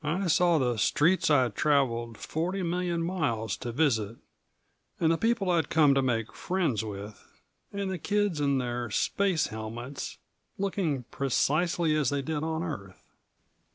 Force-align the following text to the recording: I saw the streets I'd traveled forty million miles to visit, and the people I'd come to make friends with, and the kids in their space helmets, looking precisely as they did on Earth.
I 0.03 0.25
saw 0.25 0.57
the 0.57 0.77
streets 0.77 1.29
I'd 1.29 1.53
traveled 1.53 2.17
forty 2.17 2.63
million 2.63 3.03
miles 3.03 3.55
to 3.57 3.71
visit, 3.71 4.17
and 4.99 5.11
the 5.11 5.15
people 5.19 5.51
I'd 5.51 5.69
come 5.69 5.93
to 5.93 6.01
make 6.01 6.33
friends 6.33 6.83
with, 6.83 7.23
and 7.71 7.91
the 7.91 7.99
kids 7.99 8.41
in 8.41 8.57
their 8.57 8.89
space 8.89 9.45
helmets, 9.53 10.17
looking 10.57 11.03
precisely 11.11 11.95
as 11.95 12.09
they 12.09 12.23
did 12.23 12.41
on 12.41 12.63
Earth. 12.63 13.03